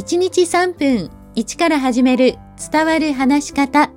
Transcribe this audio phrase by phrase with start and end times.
[0.00, 2.38] 1日3分1から始める
[2.72, 3.90] 伝わる話し方。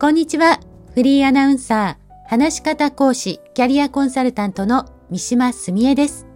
[0.00, 0.58] こんにちは。
[0.94, 6.26] フリーアナウンサー、話し方講師、キャリアコンサルタントの三島澄江です。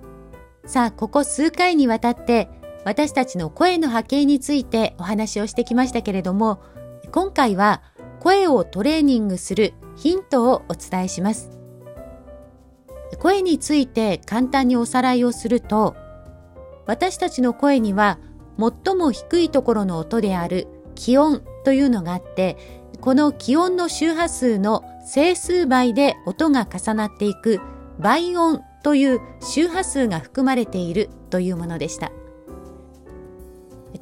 [0.67, 2.49] さあ、ここ数回にわたって
[2.85, 6.61] 私たちの声の波形についてお話をしてきましたけれども、
[7.11, 7.83] 今回は
[8.21, 11.51] 声をトレーニングするヒントをお伝えします。
[13.19, 15.97] 声について簡単におさらいをすると、
[16.87, 18.21] 私たちの声には
[18.59, 22.57] 最も低いところの音である気温というのがあって、
[23.01, 27.61] この気温の周波数の整数倍で音が重なっていく
[27.99, 32.11] 倍音という周波数が含まれているというものでした。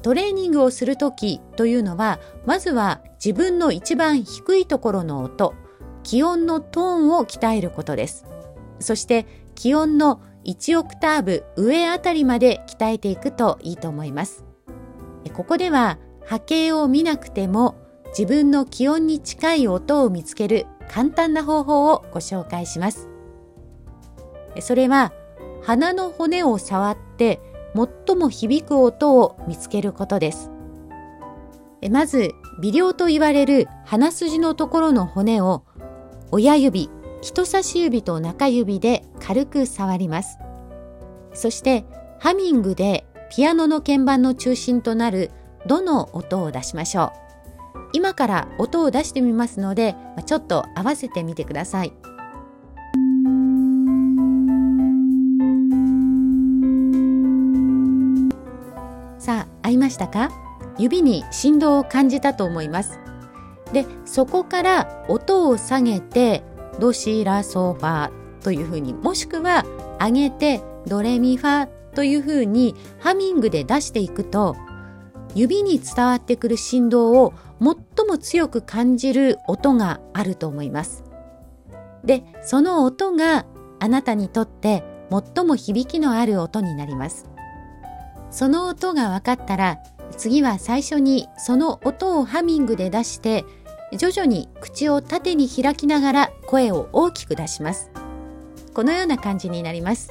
[0.02, 5.54] トレーニングをするときというのは、まずは自分の一番低いところの音、
[6.02, 8.26] 気温のトーンを鍛えることです。
[8.80, 14.44] そして気温の1オクターブ上あたりまで鍛えていくといいと思います。
[15.32, 17.76] ここでは波形を見なくても
[18.16, 23.08] 自分の気温に近い音を見つける簡単な方法をご紹介します。
[24.60, 25.12] それは
[25.62, 27.40] 鼻の骨を触って
[28.06, 30.50] 最も響く音を見つけることです。
[31.90, 32.30] まず、
[32.62, 35.64] 微量と言われる鼻筋のところの骨を
[36.30, 36.88] 親指、
[37.20, 40.38] 人差し指と中指で軽く触ります。
[41.32, 41.84] そして
[42.20, 45.30] ハミングでピアノの鍵盤の中心となる
[45.66, 47.10] どの音を出しましょう。
[47.94, 49.94] 今から音を出してみますので、
[50.26, 51.92] ちょっと合わせてみてください。
[59.18, 60.28] さあ、合いましたか？
[60.76, 62.98] 指に振動を感じたと思います。
[63.72, 66.42] で、そこから音を下げて
[66.78, 68.10] ドシラソファ
[68.44, 69.64] というふうにもしくは
[69.98, 74.54] 上げてドレミファというふうにハミングで出していくと
[75.34, 81.02] 指に伝わってくる振動を最も強く感じる音があると思います。
[82.04, 83.46] で、その音が
[83.80, 87.28] あなたにとって最も響きのある音になります。
[88.30, 89.78] その音が分かったら
[90.16, 93.44] 次は最初にその音をハミングで出して
[93.96, 97.93] 徐々に口を縦に開きながら声を大きく出します。
[98.74, 100.10] このような感じになります。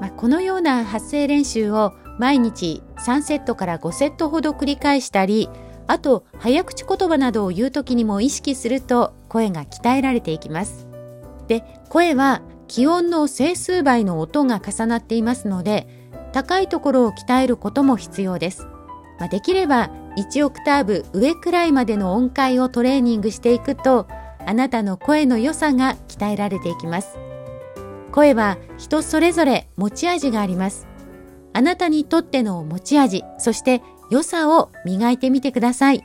[0.00, 5.50] まあ、このような発声練習を毎日3セットから5セットほど繰り返したり、
[5.88, 10.86] あと早口言葉などを言う時にも意識すると声が鍛えられていきます。
[11.48, 15.88] で、声は気温の整数倍の音が重なっていますので
[16.32, 18.68] 高いところを鍛えることも必要です、
[19.18, 24.06] まあ、できれば1オクターブ上くらいまでの音階をトレーニングしていくと
[24.44, 27.18] あなたの声の良さが鍛えられていきます。
[28.12, 30.86] 声は人それぞれ持ち味があります。
[31.52, 36.04] あなたにとっての持ち味そして良さを磨いてみてください。